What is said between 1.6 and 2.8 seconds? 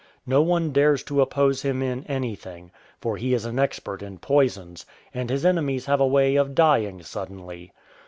him in anything,